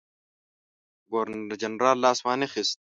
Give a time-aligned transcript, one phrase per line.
[1.11, 2.77] ګورنرجنرال لاس وانه خیست.